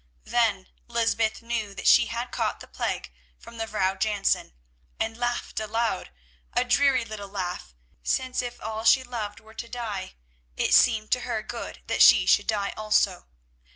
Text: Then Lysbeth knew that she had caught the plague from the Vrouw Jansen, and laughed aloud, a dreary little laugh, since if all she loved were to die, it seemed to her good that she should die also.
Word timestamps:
Then 0.23 0.67
Lysbeth 0.87 1.43
knew 1.43 1.75
that 1.75 1.85
she 1.85 2.07
had 2.07 2.31
caught 2.31 2.59
the 2.59 2.65
plague 2.65 3.11
from 3.37 3.57
the 3.57 3.67
Vrouw 3.67 3.93
Jansen, 3.99 4.51
and 4.99 5.15
laughed 5.15 5.59
aloud, 5.59 6.09
a 6.53 6.63
dreary 6.63 7.05
little 7.05 7.29
laugh, 7.29 7.75
since 8.01 8.41
if 8.41 8.59
all 8.59 8.83
she 8.83 9.03
loved 9.03 9.39
were 9.39 9.53
to 9.53 9.69
die, 9.69 10.13
it 10.57 10.73
seemed 10.73 11.11
to 11.11 11.19
her 11.19 11.43
good 11.43 11.83
that 11.85 12.01
she 12.01 12.25
should 12.25 12.47
die 12.47 12.73
also. 12.75 13.27